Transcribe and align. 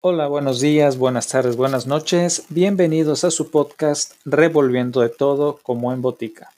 Hola, 0.00 0.28
buenos 0.28 0.60
días, 0.60 0.96
buenas 0.96 1.26
tardes, 1.26 1.56
buenas 1.56 1.88
noches. 1.88 2.44
Bienvenidos 2.50 3.24
a 3.24 3.32
su 3.32 3.50
podcast 3.50 4.12
Revolviendo 4.24 5.00
de 5.00 5.08
todo 5.08 5.58
como 5.60 5.92
en 5.92 6.02
botica. 6.02 6.50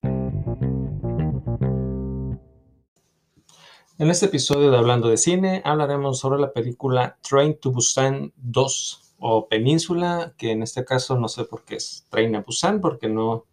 En 3.98 4.10
este 4.10 4.26
episodio 4.26 4.70
de 4.70 4.76
Hablando 4.76 5.08
de 5.08 5.16
Cine 5.16 5.62
hablaremos 5.64 6.18
sobre 6.18 6.38
la 6.38 6.52
película 6.52 7.16
Train 7.26 7.56
to 7.58 7.70
Busan 7.70 8.30
2 8.36 9.14
o 9.20 9.48
Península, 9.48 10.34
que 10.36 10.50
en 10.50 10.62
este 10.62 10.84
caso 10.84 11.18
no 11.18 11.26
sé 11.28 11.44
por 11.44 11.64
qué 11.64 11.76
es 11.76 12.04
Train 12.10 12.36
a 12.36 12.42
Busan, 12.42 12.82
porque 12.82 13.08
no... 13.08 13.46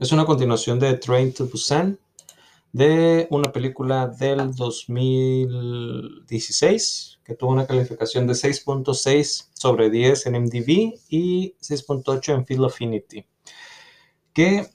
Es 0.00 0.10
una 0.10 0.24
continuación 0.24 0.80
de 0.80 0.94
Train 0.94 1.32
to 1.32 1.46
Busan, 1.46 2.00
de 2.72 3.26
una 3.30 3.52
película 3.52 4.06
del 4.06 4.54
2016 4.54 7.18
que 7.24 7.34
tuvo 7.34 7.50
una 7.50 7.66
calificación 7.66 8.26
de 8.26 8.34
6.6 8.34 9.50
sobre 9.52 9.90
10 9.90 10.26
en 10.26 10.42
MDB 10.42 10.94
y 11.08 11.54
6.8 11.60 12.34
en 12.34 12.46
Field 12.46 12.64
Affinity. 12.64 13.26
Que, 14.32 14.68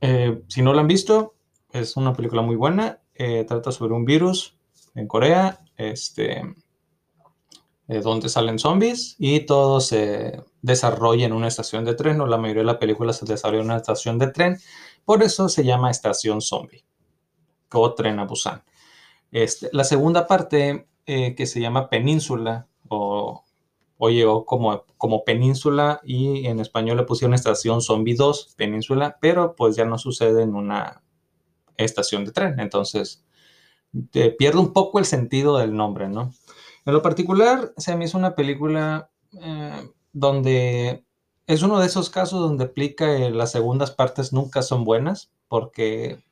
eh, 0.00 0.42
si 0.48 0.62
no 0.62 0.72
la 0.72 0.80
han 0.82 0.88
visto, 0.88 1.34
es 1.72 1.96
una 1.96 2.14
película 2.14 2.42
muy 2.42 2.54
buena. 2.56 3.00
Eh, 3.14 3.44
trata 3.44 3.72
sobre 3.72 3.94
un 3.94 4.04
virus 4.04 4.56
en 4.94 5.08
Corea, 5.08 5.60
este, 5.76 6.42
eh, 7.88 8.00
donde 8.00 8.28
salen 8.28 8.58
zombies 8.58 9.16
y 9.18 9.40
todo 9.40 9.80
se 9.80 10.42
desarrolla 10.62 11.26
en 11.26 11.32
una 11.32 11.48
estación 11.48 11.84
de 11.84 11.94
tren, 11.94 12.20
o 12.20 12.26
la 12.26 12.38
mayoría 12.38 12.62
de 12.62 12.66
la 12.66 12.78
película 12.78 13.12
se 13.12 13.26
desarrolla 13.26 13.60
en 13.60 13.66
una 13.66 13.76
estación 13.76 14.18
de 14.18 14.30
tren. 14.32 14.58
Por 15.04 15.22
eso 15.22 15.48
se 15.48 15.64
llama 15.64 15.90
Estación 15.90 16.40
Zombie 16.40 16.87
o 17.72 17.94
Tren 17.94 18.18
a 18.18 18.24
Busan. 18.24 18.62
Este, 19.30 19.68
la 19.72 19.84
segunda 19.84 20.26
parte, 20.26 20.88
eh, 21.06 21.34
que 21.34 21.46
se 21.46 21.60
llama 21.60 21.90
Península, 21.90 22.66
o, 22.88 23.44
llegó 24.00 24.46
como, 24.46 24.84
como 24.96 25.24
Península, 25.24 26.00
y 26.04 26.46
en 26.46 26.60
español 26.60 26.96
le 26.96 27.02
pusieron 27.02 27.34
Estación 27.34 27.82
Zombie 27.82 28.14
2, 28.14 28.54
Península, 28.56 29.18
pero 29.20 29.54
pues 29.56 29.76
ya 29.76 29.84
no 29.84 29.98
sucede 29.98 30.42
en 30.42 30.54
una 30.54 31.02
estación 31.76 32.24
de 32.24 32.32
tren, 32.32 32.58
entonces 32.58 33.24
pierde 34.10 34.58
un 34.58 34.72
poco 34.72 34.98
el 34.98 35.04
sentido 35.04 35.58
del 35.58 35.74
nombre, 35.74 36.08
¿no? 36.08 36.32
En 36.84 36.92
lo 36.92 37.02
particular, 37.02 37.72
se 37.76 37.96
me 37.96 38.04
hizo 38.04 38.18
una 38.18 38.34
película 38.34 39.10
eh, 39.40 39.90
donde 40.12 41.04
es 41.46 41.62
uno 41.62 41.78
de 41.80 41.86
esos 41.86 42.10
casos 42.10 42.40
donde 42.40 42.64
aplica 42.64 43.16
que 43.16 43.30
las 43.30 43.52
segundas 43.52 43.90
partes 43.90 44.32
nunca 44.32 44.62
son 44.62 44.84
buenas, 44.84 45.30
porque 45.48 46.22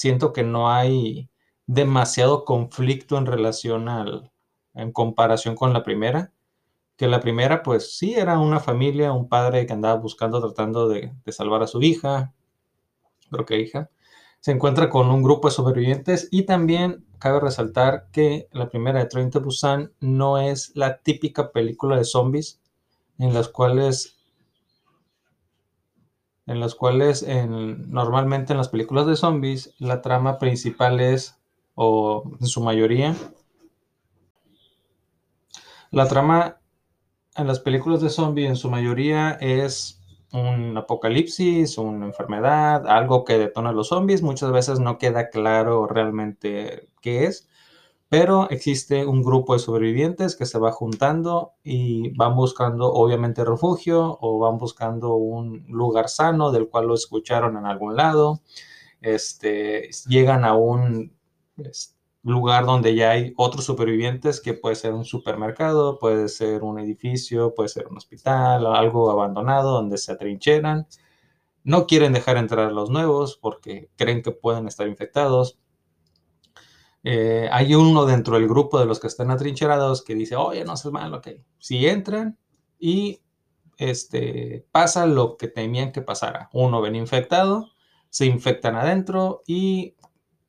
siento 0.00 0.32
que 0.32 0.42
no 0.42 0.70
hay 0.70 1.28
demasiado 1.66 2.46
conflicto 2.46 3.18
en 3.18 3.26
relación 3.26 3.90
al, 3.90 4.32
en 4.72 4.92
comparación 4.92 5.54
con 5.54 5.74
la 5.74 5.82
primera. 5.82 6.32
Que 6.96 7.06
la 7.06 7.20
primera, 7.20 7.62
pues 7.62 7.98
sí, 7.98 8.14
era 8.14 8.38
una 8.38 8.60
familia, 8.60 9.12
un 9.12 9.28
padre 9.28 9.66
que 9.66 9.74
andaba 9.74 10.00
buscando, 10.00 10.40
tratando 10.40 10.88
de, 10.88 11.12
salvar 11.28 11.62
a 11.62 11.66
su 11.66 11.82
hija, 11.82 12.32
creo 13.30 13.44
que 13.44 13.60
hija. 13.60 13.90
Se 14.40 14.52
encuentra 14.52 14.88
con 14.88 15.10
un 15.10 15.22
grupo 15.22 15.48
de 15.48 15.54
sobrevivientes 15.54 16.28
y 16.30 16.44
también 16.44 17.04
cabe 17.18 17.40
resaltar 17.40 18.08
que 18.10 18.48
la 18.52 18.70
primera 18.70 19.00
de 19.00 19.06
30 19.06 19.38
Busan 19.40 19.92
no 20.00 20.38
es 20.38 20.72
la 20.74 21.02
típica 21.02 21.52
película 21.52 21.98
de 21.98 22.04
zombies 22.04 22.62
en 23.18 23.34
las 23.34 23.48
cuales 23.48 24.16
en 26.50 26.58
las 26.58 26.74
cuales 26.74 27.24
normalmente 27.26 28.52
en 28.52 28.58
las 28.58 28.70
películas 28.70 29.06
de 29.06 29.14
zombies 29.14 29.72
la 29.78 30.02
trama 30.02 30.40
principal 30.40 30.98
es, 30.98 31.38
o 31.76 32.24
en 32.40 32.46
su 32.48 32.60
mayoría, 32.60 33.14
la 35.92 36.08
trama 36.08 36.58
en 37.36 37.46
las 37.46 37.60
películas 37.60 38.00
de 38.00 38.10
zombies 38.10 38.48
en 38.48 38.56
su 38.56 38.68
mayoría 38.68 39.38
es 39.40 40.02
un 40.32 40.76
apocalipsis, 40.76 41.78
una 41.78 42.06
enfermedad, 42.06 42.88
algo 42.88 43.24
que 43.24 43.38
detona 43.38 43.70
a 43.70 43.72
los 43.72 43.88
zombies. 43.88 44.22
Muchas 44.22 44.50
veces 44.50 44.80
no 44.80 44.98
queda 44.98 45.30
claro 45.30 45.86
realmente 45.86 46.88
qué 47.00 47.26
es 47.26 47.48
pero 48.10 48.50
existe 48.50 49.06
un 49.06 49.22
grupo 49.22 49.52
de 49.52 49.60
sobrevivientes 49.60 50.34
que 50.34 50.44
se 50.44 50.58
va 50.58 50.72
juntando 50.72 51.54
y 51.62 52.10
van 52.16 52.34
buscando 52.34 52.92
obviamente 52.92 53.44
refugio 53.44 54.18
o 54.20 54.40
van 54.40 54.58
buscando 54.58 55.14
un 55.14 55.64
lugar 55.68 56.08
sano 56.08 56.50
del 56.50 56.68
cual 56.68 56.88
lo 56.88 56.94
escucharon 56.94 57.56
en 57.56 57.66
algún 57.66 57.94
lado. 57.96 58.42
Este, 59.00 59.90
llegan 60.08 60.44
a 60.44 60.56
un 60.56 61.12
lugar 62.24 62.66
donde 62.66 62.96
ya 62.96 63.12
hay 63.12 63.32
otros 63.36 63.64
supervivientes, 63.64 64.40
que 64.40 64.54
puede 64.54 64.74
ser 64.74 64.92
un 64.92 65.04
supermercado, 65.04 66.00
puede 66.00 66.28
ser 66.28 66.64
un 66.64 66.80
edificio, 66.80 67.54
puede 67.54 67.68
ser 67.68 67.86
un 67.86 67.96
hospital, 67.96 68.66
algo 68.66 69.12
abandonado 69.12 69.70
donde 69.70 69.98
se 69.98 70.10
atrincheran. 70.10 70.88
No 71.62 71.86
quieren 71.86 72.12
dejar 72.12 72.38
entrar 72.38 72.66
a 72.70 72.72
los 72.72 72.90
nuevos 72.90 73.36
porque 73.36 73.88
creen 73.96 74.22
que 74.22 74.32
pueden 74.32 74.66
estar 74.66 74.88
infectados 74.88 75.60
eh, 77.02 77.48
hay 77.50 77.74
uno 77.74 78.04
dentro 78.04 78.34
del 78.34 78.48
grupo 78.48 78.78
de 78.78 78.86
los 78.86 79.00
que 79.00 79.06
están 79.06 79.30
atrincherados 79.30 80.02
que 80.02 80.14
dice, 80.14 80.36
oye, 80.36 80.64
no 80.64 80.76
seas 80.76 80.92
malo, 80.92 81.18
ok. 81.18 81.28
Si 81.58 81.86
entran 81.86 82.38
y 82.78 83.20
este, 83.78 84.66
pasa 84.72 85.06
lo 85.06 85.36
que 85.36 85.48
temían 85.48 85.92
que 85.92 86.02
pasara. 86.02 86.50
Uno 86.52 86.80
ven 86.82 86.96
infectado, 86.96 87.70
se 88.10 88.26
infectan 88.26 88.76
adentro 88.76 89.42
y 89.46 89.96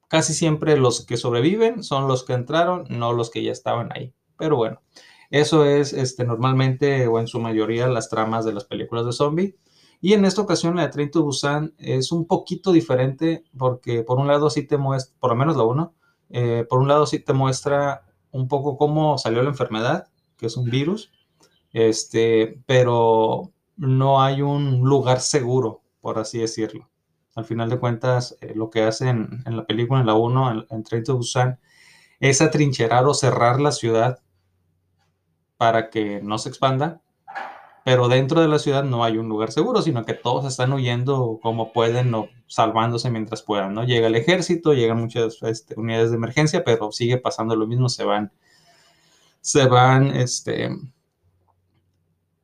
casi 0.10 0.34
siempre 0.34 0.78
los 0.78 1.06
que 1.06 1.16
sobreviven 1.16 1.84
son 1.84 2.08
los 2.08 2.26
que 2.26 2.34
entraron, 2.34 2.86
no 2.90 3.14
los 3.14 3.30
que 3.30 3.44
ya 3.44 3.52
estaban 3.54 3.90
ahí. 3.94 4.14
Pero 4.38 4.58
bueno, 4.58 4.82
eso 5.30 5.64
es 5.64 5.94
este, 5.94 6.26
normalmente 6.26 7.08
o 7.08 7.20
en 7.20 7.28
su 7.28 7.40
mayoría 7.40 7.88
las 7.88 8.10
tramas 8.10 8.44
de 8.44 8.54
las 8.54 8.66
películas 8.66 9.06
de 9.06 9.14
zombie. 9.14 9.56
Y 10.02 10.14
en 10.14 10.26
esta 10.26 10.42
ocasión 10.42 10.76
la 10.76 10.82
de 10.82 10.90
Train 10.90 11.12
Busan 11.14 11.74
es 11.78 12.12
un 12.12 12.28
poquito 12.28 12.74
diferente 12.74 13.46
porque 13.58 14.04
por 14.04 14.20
un 14.20 14.28
lado 14.28 14.50
sí 14.50 14.68
te 14.68 14.78
muestra, 14.78 15.16
por 15.20 15.30
lo 15.30 15.38
menos 15.38 15.56
la 15.56 15.64
uno, 15.64 15.94
eh, 16.34 16.66
por 16.70 16.80
un 16.80 16.88
lado 16.88 17.06
sí 17.06 17.20
te 17.20 17.34
muestra 17.34 18.04
un 18.32 18.48
poco 18.48 18.78
cómo 18.78 19.18
salió 19.18 19.44
la 19.44 19.50
enfermedad, 19.50 20.08
que 20.38 20.48
es 20.48 20.58
un 20.58 20.70
virus, 20.70 21.12
este, 21.74 22.60
pero 22.66 23.52
no 23.78 24.22
hay 24.22 24.42
un 24.42 24.82
lugar 24.82 25.20
seguro, 25.20 25.82
por 26.02 26.20
así 26.20 26.40
decirlo. 26.40 26.90
Al 27.36 27.46
final 27.46 27.70
de 27.70 27.80
cuentas, 27.80 28.38
eh, 28.42 28.54
lo 28.56 28.70
que 28.70 28.84
hacen 28.84 29.44
en 29.46 29.58
la 29.58 29.66
película, 29.66 30.02
en 30.02 30.08
la 30.08 30.16
1, 30.16 30.52
en, 30.52 30.66
en 30.70 30.84
Train 30.84 31.04
to 31.04 31.16
Busan, 31.16 31.60
es 32.20 32.42
atrincherar 32.42 33.06
o 33.06 33.14
cerrar 33.14 33.60
la 33.60 33.72
ciudad 33.72 34.20
para 35.58 35.90
que 35.90 36.22
no 36.22 36.38
se 36.38 36.50
expanda 36.50 37.02
pero 37.84 38.08
dentro 38.08 38.42
de 38.42 38.48
la 38.48 38.60
ciudad 38.60 38.84
no 38.84 39.04
hay 39.04 39.18
un 39.18 39.28
lugar 39.28 39.52
seguro, 39.52 39.82
sino 39.82 40.06
que 40.06 40.14
todos 40.14 40.46
están 40.46 40.72
huyendo 40.72 41.40
como 41.42 41.74
pueden 41.74 42.14
o 42.14 42.30
salvándose 42.48 43.10
mientras 43.10 43.42
puedan, 43.42 43.74
¿no? 43.74 43.84
Llega 43.84 44.08
el 44.08 44.16
ejército, 44.16 44.74
llegan 44.74 45.00
muchas 45.00 45.42
este, 45.42 45.80
unidades 45.80 46.12
de 46.12 46.18
emergencia, 46.18 46.64
pero 46.64 46.92
sigue 46.92 47.18
pasando 47.18 47.56
lo 47.56 47.66
mismo, 47.66 47.90
se 47.90 48.04
van, 48.04 48.32
se 49.42 49.66
van, 49.66 50.16
este, 50.16 50.70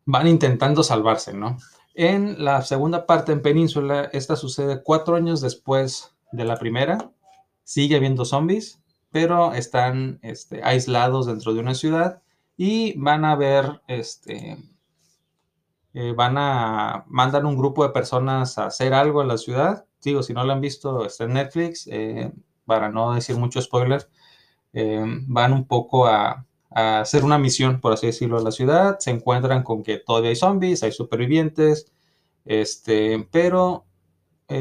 van 0.05 0.27
intentando 0.27 0.81
salvarse, 0.81 1.33
¿no? 1.33 1.57
En 1.93 2.43
la 2.43 2.61
segunda 2.61 3.05
parte, 3.05 3.31
en 3.31 3.41
Península, 3.41 4.09
esta 4.13 4.35
sucede 4.35 4.81
cuatro 4.83 5.15
años 5.15 5.41
después 5.41 6.15
de 6.31 6.45
la 6.45 6.57
primera, 6.57 7.11
sigue 7.63 7.95
habiendo 7.95 8.23
zombies, 8.25 8.79
pero 9.11 9.53
están 9.53 10.19
este, 10.21 10.63
aislados 10.63 11.25
dentro 11.25 11.53
de 11.53 11.59
una 11.59 11.75
ciudad 11.75 12.21
y 12.55 12.97
van 12.97 13.25
a 13.25 13.35
ver, 13.35 13.81
este, 13.87 14.57
eh, 15.99 16.13
van 16.13 16.37
a 16.37 17.05
mandar 17.07 17.43
un 17.43 17.57
grupo 17.57 17.83
de 17.83 17.89
personas 17.89 18.59
a 18.59 18.67
hacer 18.67 18.93
algo 18.93 19.23
en 19.23 19.29
la 19.29 19.37
ciudad. 19.39 19.87
Digo, 20.03 20.21
si 20.21 20.31
no 20.31 20.43
lo 20.43 20.53
han 20.53 20.61
visto, 20.61 21.03
está 21.03 21.23
en 21.23 21.33
Netflix. 21.33 21.87
Eh, 21.91 22.31
para 22.65 22.89
no 22.89 23.15
decir 23.15 23.35
mucho 23.35 23.59
spoiler, 23.63 24.07
eh, 24.73 25.03
van 25.27 25.53
un 25.53 25.65
poco 25.65 26.05
a, 26.05 26.45
hacer 26.69 27.23
una 27.23 27.39
misión, 27.39 27.81
por 27.81 27.93
así 27.93 28.05
decirlo, 28.07 28.37
a 28.37 28.43
la 28.43 28.51
ciudad. 28.51 28.99
Se 28.99 29.09
encuentran 29.09 29.63
con 29.63 29.81
que 29.81 29.97
todavía 29.97 30.29
hay 30.29 30.35
zombies, 30.35 30.83
hay 30.83 30.91
supervivientes, 30.91 31.91
este, 32.45 33.27
pero 33.31 33.85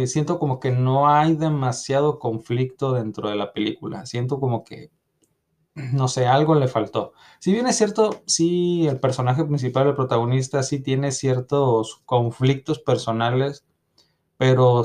siento 0.06 0.38
como 0.38 0.58
que 0.60 0.70
no 0.72 1.08
hay 1.08 1.34
demasiado 1.36 2.18
conflicto 2.18 2.92
dentro 2.94 3.28
de 3.28 3.36
la 3.36 3.52
película. 3.52 4.06
Siento 4.06 4.40
como 4.40 4.64
que 4.64 4.90
no 5.76 6.08
sé, 6.08 6.26
algo 6.26 6.54
le 6.54 6.68
faltó. 6.68 7.12
Si 7.38 7.52
bien 7.52 7.66
es 7.66 7.76
cierto, 7.76 8.22
sí, 8.26 8.86
el 8.88 8.98
personaje 9.00 9.44
principal, 9.44 9.88
el 9.88 9.94
protagonista, 9.94 10.62
sí 10.62 10.80
tiene 10.80 11.12
ciertos 11.12 12.02
conflictos 12.06 12.78
personales, 12.78 13.66
pero 14.38 14.84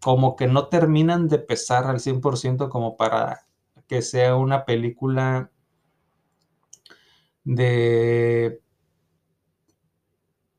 como 0.00 0.36
que 0.36 0.48
no 0.48 0.68
terminan 0.68 1.28
de 1.28 1.38
pesar 1.38 1.86
al 1.86 2.00
100% 2.00 2.70
como 2.70 2.96
para 2.96 3.46
que 3.88 4.02
sea 4.02 4.36
una 4.36 4.64
película 4.64 5.50
de 7.44 8.62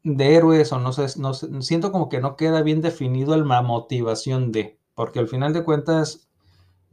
de 0.03 0.35
héroes 0.35 0.71
o 0.73 0.79
no 0.79 0.91
sé, 0.91 1.19
no 1.19 1.33
siento 1.33 1.91
como 1.91 2.09
que 2.09 2.19
no 2.19 2.35
queda 2.35 2.61
bien 2.61 2.81
definido 2.81 3.35
la 3.37 3.61
motivación 3.61 4.51
de, 4.51 4.77
porque 4.95 5.19
al 5.19 5.29
final 5.29 5.53
de 5.53 5.63
cuentas 5.63 6.29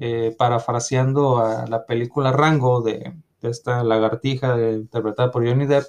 eh, 0.01 0.35
parafraseando 0.37 1.39
a 1.39 1.67
la 1.67 1.85
película 1.85 2.33
Rango 2.33 2.81
de, 2.81 3.15
esta 3.43 3.85
lagartija 3.85 4.59
interpretada 4.73 5.31
por 5.31 5.47
Johnny 5.47 5.67
Depp, 5.67 5.85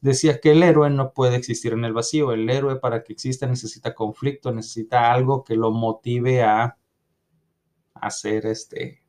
decía 0.00 0.40
que 0.40 0.50
el 0.52 0.62
héroe 0.64 0.90
no 0.90 1.12
puede 1.12 1.36
existir 1.36 1.72
en 1.72 1.84
el 1.84 1.92
vacío. 1.92 2.32
El 2.32 2.50
héroe 2.50 2.76
para 2.80 3.04
que 3.04 3.12
exista 3.12 3.46
necesita 3.46 3.94
conflicto, 3.94 4.52
necesita 4.52 5.12
algo 5.12 5.44
que 5.44 5.54
lo 5.56 5.70
motive 5.70 6.42
a 6.42 6.76
hacer 7.94 8.46
este, 8.46 9.02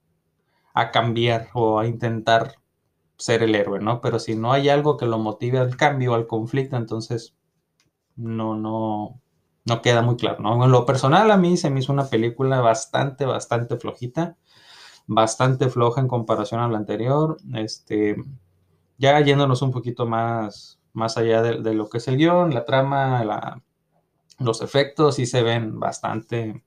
a 0.75 0.91
cambiar 0.91 1.49
o 1.55 1.79
a 1.79 1.87
intentar 1.87 2.55
ser 3.17 3.41
el 3.43 3.55
héroe, 3.55 3.79
¿no? 3.79 3.99
Pero 3.99 4.19
si 4.19 4.35
no 4.35 4.51
hay 4.53 4.69
algo 4.69 4.97
que 4.97 5.07
lo 5.07 5.17
motive 5.17 5.57
al 5.57 5.75
cambio, 5.75 6.13
al 6.13 6.27
conflicto, 6.27 6.77
entonces 6.77 7.35
no, 8.15 8.55
no, 8.55 9.21
no 9.65 9.81
queda 9.81 10.01
muy 10.01 10.15
claro, 10.15 10.41
¿no? 10.41 10.63
En 10.63 10.71
lo 10.71 10.85
personal 10.85 11.31
a 11.31 11.37
mí 11.37 11.57
se 11.57 11.69
me 11.69 11.79
hizo 11.79 11.91
una 11.91 12.07
película 12.07 12.61
bastante, 12.61 13.25
bastante 13.25 13.77
flojita, 13.77 14.37
bastante 15.07 15.69
floja 15.69 16.01
en 16.01 16.07
comparación 16.07 16.61
a 16.61 16.67
la 16.69 16.77
anterior, 16.77 17.37
este, 17.55 18.15
ya 18.97 19.19
yéndonos 19.21 19.61
un 19.61 19.71
poquito 19.71 20.05
más, 20.05 20.79
más 20.93 21.17
allá 21.17 21.41
de, 21.41 21.73
lo 21.73 21.89
que 21.89 21.97
es 21.97 22.07
el 22.07 22.17
guion, 22.17 22.53
la 22.53 22.65
trama, 22.65 23.61
los 24.39 24.61
efectos 24.61 25.15
sí 25.15 25.25
se 25.25 25.41
ven 25.41 25.79
bastante, 25.79 26.63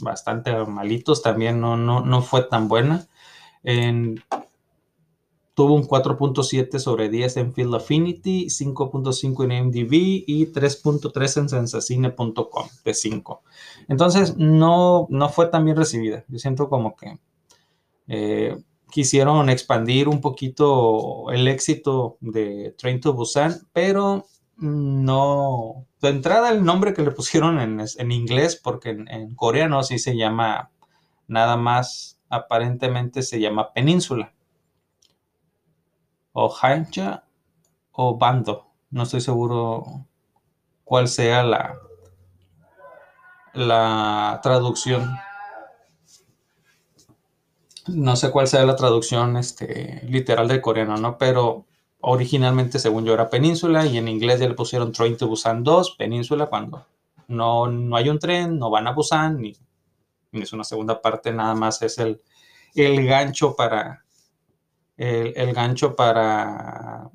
bastante 0.00 0.54
malitos, 0.66 1.22
también 1.22 1.60
no, 1.60 1.76
no, 1.76 2.00
no 2.00 2.22
fue 2.22 2.42
tan 2.42 2.68
buena. 2.68 3.06
En, 3.62 4.22
tuvo 5.60 5.74
un 5.74 5.86
4.7 5.86 6.78
sobre 6.78 7.10
10 7.10 7.36
en 7.36 7.52
Field 7.52 7.74
Affinity, 7.74 8.46
5.5 8.46 9.44
en 9.44 9.66
MDB 9.66 9.92
y 10.26 10.46
3.3 10.46 11.38
en 11.38 11.48
sensacine.com 11.50 12.68
de 12.82 12.94
5. 12.94 13.42
Entonces 13.88 14.38
no, 14.38 15.06
no 15.10 15.28
fue 15.28 15.48
tan 15.48 15.66
bien 15.66 15.76
recibida. 15.76 16.24
Yo 16.28 16.38
siento 16.38 16.70
como 16.70 16.96
que 16.96 17.18
eh, 18.08 18.56
quisieron 18.90 19.50
expandir 19.50 20.08
un 20.08 20.22
poquito 20.22 21.30
el 21.30 21.46
éxito 21.46 22.16
de 22.20 22.74
Train 22.78 22.98
to 23.02 23.12
Busan, 23.12 23.68
pero 23.74 24.24
no. 24.56 25.84
De 26.00 26.08
entrada, 26.08 26.52
el 26.52 26.64
nombre 26.64 26.94
que 26.94 27.02
le 27.02 27.10
pusieron 27.10 27.60
en, 27.60 28.12
inglés, 28.12 28.56
porque 28.56 28.88
en, 28.88 29.34
coreano 29.34 29.82
sí 29.82 29.98
se 29.98 30.16
llama 30.16 30.70
nada 31.28 31.58
más, 31.58 32.18
aparentemente 32.30 33.20
se 33.20 33.40
llama 33.40 33.74
Península. 33.74 34.32
O 36.32 36.54
Hancha 36.60 37.24
o 37.92 38.16
Bando. 38.18 38.66
No 38.90 39.04
estoy 39.04 39.20
seguro 39.20 40.06
cuál 40.84 41.08
sea 41.08 41.42
la, 41.42 41.76
la 43.54 44.40
traducción 44.42 45.10
no 47.94 48.16
sé 48.16 48.30
cuál 48.30 48.46
sea 48.46 48.64
la 48.64 48.76
traducción 48.76 49.36
este, 49.36 50.00
literal 50.08 50.48
de 50.48 50.60
coreano, 50.60 50.96
¿no? 50.96 51.18
Pero 51.18 51.66
originalmente, 52.00 52.78
según 52.78 53.04
yo, 53.04 53.14
era 53.14 53.30
península 53.30 53.86
y 53.86 53.98
en 53.98 54.08
inglés 54.08 54.40
ya 54.40 54.48
le 54.48 54.54
pusieron 54.54 54.92
Train 54.92 55.16
to 55.16 55.28
Busan 55.28 55.64
2, 55.64 55.96
península, 55.96 56.46
cuando 56.46 56.86
no, 57.28 57.66
no 57.66 57.96
hay 57.96 58.08
un 58.08 58.18
tren, 58.18 58.58
no 58.58 58.70
van 58.70 58.86
a 58.86 58.92
Busan, 58.92 59.40
ni, 59.40 59.56
es 60.32 60.52
una 60.52 60.64
segunda 60.64 61.00
parte, 61.00 61.32
nada 61.32 61.54
más 61.54 61.82
es 61.82 61.98
el, 61.98 62.20
el 62.74 63.06
gancho 63.06 63.54
para, 63.56 64.04
el, 65.00 65.54
gancho 65.54 65.96
para, 65.96 67.10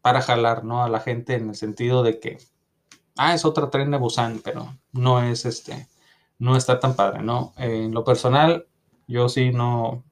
para 0.00 0.22
jalar, 0.22 0.64
¿no? 0.64 0.82
A 0.82 0.88
la 0.88 1.00
gente 1.00 1.34
en 1.34 1.50
el 1.50 1.54
sentido 1.54 2.02
de 2.02 2.18
que, 2.18 2.38
ah, 3.16 3.34
es 3.34 3.44
otro 3.44 3.68
tren 3.68 3.90
de 3.90 3.98
Busan, 3.98 4.40
pero 4.42 4.74
no 4.92 5.22
es 5.22 5.44
este, 5.44 5.86
no 6.38 6.56
está 6.56 6.80
tan 6.80 6.96
padre, 6.96 7.22
¿no? 7.22 7.52
en 7.58 7.92
lo 7.92 8.04
personal, 8.04 8.66
yo 9.06 9.28
sí 9.28 9.50
no 9.52 10.02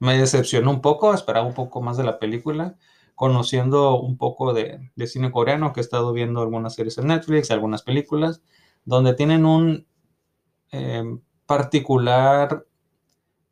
me 0.00 0.18
decepcionó 0.18 0.70
un 0.70 0.80
poco, 0.80 1.14
esperaba 1.14 1.46
un 1.46 1.54
poco 1.54 1.80
más 1.80 1.96
de 1.96 2.04
la 2.04 2.18
película, 2.18 2.76
conociendo 3.14 4.00
un 4.00 4.16
poco 4.16 4.52
de, 4.52 4.90
cine 5.06 5.30
coreano, 5.30 5.72
que 5.72 5.80
he 5.80 5.82
estado 5.82 6.12
viendo 6.12 6.40
algunas 6.40 6.74
series 6.74 6.98
en 6.98 7.08
Netflix, 7.08 7.50
algunas 7.50 7.82
películas, 7.82 8.42
donde 8.84 9.14
tienen 9.14 9.44
un 9.44 9.86
eh, 10.72 11.04
particular, 11.46 12.66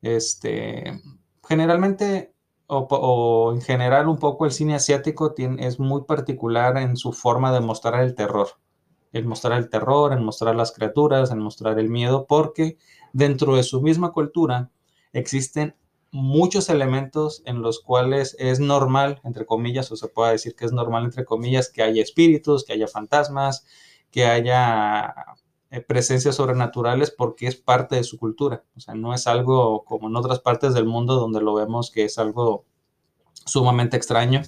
este, 0.03 1.01
generalmente, 1.49 2.35
o, 2.67 3.53
en 3.55 3.61
general 3.63 4.09
un 4.09 4.19
poco 4.19 4.47
el 4.47 4.53
cine 4.53 4.75
asiático 4.75 5.33
tiene, 5.35 5.67
es 5.67 5.79
muy 5.79 6.05
particular 6.05 6.77
en 6.79 6.97
su 6.97 7.13
forma 7.13 7.53
de 7.53 7.61
mostrar 7.61 8.03
el 8.03 8.15
terror. 8.15 8.49
El 9.13 9.25
mostrar 9.25 9.59
el 9.59 9.71
terror, 9.71 10.13
en 10.13 10.25
mostrar 10.25 10.57
las 10.57 10.73
criaturas, 10.73 11.31
en 11.31 11.39
mostrar 11.39 11.79
el 11.79 11.89
miedo, 11.89 12.27
porque 12.27 12.77
dentro 13.13 13.57
de 13.57 13.63
su 13.63 13.81
misma 13.81 14.13
cultura 14.13 14.71
existen 15.13 15.75
muchos 16.11 16.69
elementos 16.69 17.43
en 17.47 17.63
los 17.63 17.81
cuales 17.81 18.37
es 18.39 18.61
normal, 18.61 19.21
entre 19.25 19.47
comillas, 19.47 19.91
o 19.93 19.97
se 19.97 20.09
puede 20.09 20.33
decir 20.33 20.55
que 20.55 20.65
es 20.65 20.73
normal, 20.73 21.05
entre 21.05 21.25
comillas, 21.25 21.71
que 21.71 21.83
haya 21.83 22.03
espíritus, 22.03 22.65
que 22.65 22.73
haya 22.73 22.89
fantasmas, 22.89 23.67
que 24.11 24.27
haya 24.27 25.15
presencias 25.87 26.37
sobrenaturales 26.37 27.11
porque 27.11 27.47
es 27.47 27.57
parte 27.57 27.97
de 27.97 28.05
su 28.05 28.19
cultura. 28.19 28.65
O 28.77 28.81
sea, 28.81 28.95
no 28.95 29.15
es 29.15 29.27
algo 29.27 29.85
como 29.85 30.09
en 30.09 30.17
otras 30.17 30.41
partes 30.41 30.75
del 30.75 30.87
mundo 30.87 31.17
donde 31.17 31.41
lo 31.41 31.55
vemos 31.55 31.91
que 31.91 32.05
es 32.05 32.19
algo 32.19 32.65
sumamente 33.45 33.97
extraño, 33.97 34.43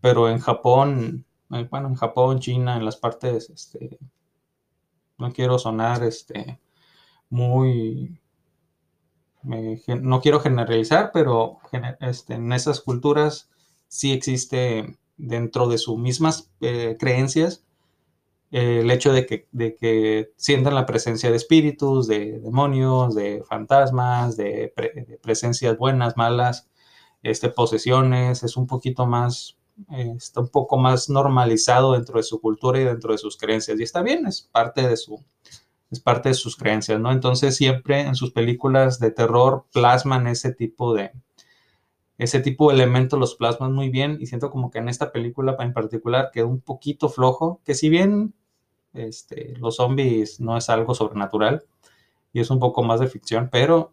pero 0.00 0.28
en 0.28 0.38
Japón, 0.38 1.26
eh, 1.50 1.66
bueno, 1.70 1.88
en 1.88 1.94
Japón, 1.94 2.40
China, 2.40 2.76
en 2.76 2.84
las 2.84 2.96
partes, 2.96 3.50
este, 3.50 3.98
no 5.18 5.32
quiero 5.32 5.58
sonar, 5.58 6.02
este, 6.04 6.60
muy 7.28 8.20
no 9.42 10.20
quiero 10.20 10.40
generalizar, 10.40 11.10
pero 11.12 11.58
este, 12.00 12.34
en 12.34 12.52
esas 12.52 12.80
culturas 12.80 13.48
sí 13.88 14.12
existe 14.12 14.98
dentro 15.16 15.66
de 15.68 15.78
sus 15.78 15.98
mismas 15.98 16.50
eh, 16.60 16.96
creencias 16.98 17.64
el 18.50 18.90
hecho 18.90 19.12
de 19.12 19.26
que, 19.26 19.48
de 19.52 19.76
que, 19.76 20.32
sientan 20.36 20.74
la 20.74 20.86
presencia 20.86 21.30
de 21.30 21.36
espíritus, 21.36 22.08
de 22.08 22.40
demonios, 22.40 23.14
de 23.14 23.42
fantasmas, 23.48 24.36
de, 24.36 24.72
presencias 25.22 25.76
buenas, 25.78 26.16
malas, 26.16 26.68
este, 27.22 27.48
posesiones, 27.50 28.42
es 28.42 28.56
un 28.56 28.66
poquito 28.66 29.06
más, 29.06 29.58
está 29.88 30.40
un 30.40 30.48
poco 30.48 30.78
más 30.78 31.08
normalizado 31.08 31.92
dentro 31.92 32.16
de 32.16 32.24
su 32.24 32.40
cultura 32.40 32.80
y 32.80 32.84
dentro 32.84 33.12
de 33.12 33.18
sus 33.18 33.36
creencias. 33.36 33.78
Y 33.78 33.84
está 33.84 34.02
bien, 34.02 34.26
es 34.26 34.42
parte 34.42 34.86
de 34.88 34.96
su, 34.96 35.24
es 35.90 36.00
parte 36.00 36.30
de 36.30 36.34
sus 36.34 36.56
creencias, 36.56 37.00
¿no? 37.00 37.12
Entonces 37.12 37.56
siempre 37.56 38.00
en 38.00 38.14
sus 38.16 38.32
películas 38.32 38.98
de 38.98 39.10
terror 39.12 39.66
plasman 39.72 40.26
ese 40.26 40.52
tipo 40.52 40.94
de, 40.94 41.12
ese 42.18 42.40
tipo 42.40 42.68
de 42.68 42.74
elementos 42.74 43.18
los 43.18 43.34
plasman 43.34 43.72
muy 43.72 43.88
bien 43.88 44.18
y 44.20 44.26
siento 44.26 44.50
como 44.50 44.70
que 44.70 44.78
en 44.78 44.88
esta 44.88 45.10
película 45.10 45.56
en 45.58 45.72
particular 45.72 46.30
quedó 46.32 46.48
un 46.48 46.60
poquito 46.60 47.08
flojo, 47.08 47.60
que 47.64 47.74
si 47.74 47.88
bien 47.88 48.34
este, 48.92 49.54
los 49.58 49.76
zombies 49.76 50.40
no 50.40 50.56
es 50.56 50.68
algo 50.70 50.94
sobrenatural 50.94 51.64
y 52.32 52.40
es 52.40 52.50
un 52.50 52.58
poco 52.58 52.82
más 52.82 53.00
de 53.00 53.08
ficción, 53.08 53.48
pero 53.50 53.92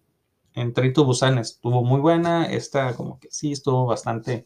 en 0.54 0.74
Trito 0.74 1.06
Busan 1.06 1.38
estuvo 1.38 1.84
muy 1.84 2.00
buena, 2.00 2.46
esta 2.46 2.96
como 2.96 3.20
que 3.20 3.30
sí 3.32 3.52
estuvo 3.52 3.86
bastante, 3.86 4.46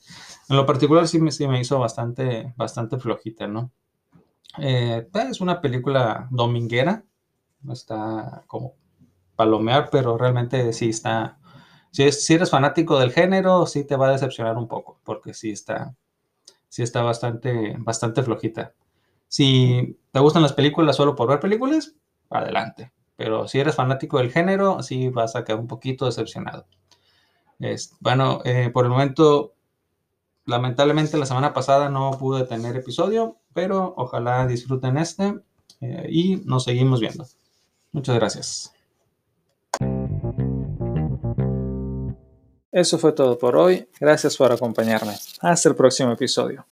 en 0.49 0.57
lo 0.57 0.65
particular 0.65 1.07
sí 1.07 1.19
me, 1.19 1.31
sí 1.31 1.47
me 1.47 1.59
hizo 1.61 1.79
bastante, 1.79 2.53
bastante 2.57 2.97
flojita, 2.97 3.47
¿no? 3.47 3.71
Eh, 4.57 5.07
es 5.29 5.39
una 5.39 5.61
película 5.61 6.27
dominguera, 6.29 7.05
está 7.71 8.43
como 8.47 8.75
palomear, 9.35 9.89
pero 9.89 10.17
realmente 10.17 10.73
sí 10.73 10.89
está, 10.89 11.39
si, 11.91 12.11
si 12.11 12.33
eres 12.33 12.49
fanático 12.49 12.99
del 12.99 13.13
género, 13.13 13.65
sí 13.65 13.85
te 13.85 13.95
va 13.95 14.09
a 14.09 14.11
decepcionar 14.11 14.57
un 14.57 14.67
poco, 14.67 14.99
porque 15.05 15.33
sí 15.33 15.51
está, 15.51 15.95
sí 16.67 16.83
está 16.83 17.03
bastante, 17.03 17.75
bastante 17.79 18.23
flojita. 18.23 18.73
Si 19.31 19.97
te 20.11 20.19
gustan 20.19 20.41
las 20.41 20.51
películas 20.51 20.97
solo 20.97 21.15
por 21.15 21.29
ver 21.29 21.39
películas, 21.39 21.95
adelante. 22.29 22.91
Pero 23.15 23.47
si 23.47 23.61
eres 23.61 23.75
fanático 23.75 24.17
del 24.17 24.29
género, 24.29 24.83
sí 24.83 25.07
vas 25.07 25.37
a 25.37 25.45
quedar 25.45 25.61
un 25.61 25.67
poquito 25.67 26.05
decepcionado. 26.05 26.67
Bueno, 28.01 28.41
eh, 28.43 28.69
por 28.73 28.83
el 28.83 28.91
momento, 28.91 29.53
lamentablemente 30.45 31.17
la 31.17 31.25
semana 31.25 31.53
pasada 31.53 31.87
no 31.87 32.11
pude 32.19 32.43
tener 32.43 32.75
episodio, 32.75 33.37
pero 33.53 33.93
ojalá 33.95 34.45
disfruten 34.47 34.97
este 34.97 35.39
eh, 35.79 36.07
y 36.09 36.35
nos 36.43 36.65
seguimos 36.65 36.99
viendo. 36.99 37.25
Muchas 37.93 38.17
gracias. 38.17 38.73
Eso 42.69 42.97
fue 42.97 43.13
todo 43.13 43.37
por 43.37 43.55
hoy. 43.55 43.87
Gracias 43.97 44.35
por 44.35 44.51
acompañarme. 44.51 45.13
Hasta 45.39 45.69
el 45.69 45.75
próximo 45.75 46.11
episodio. 46.11 46.59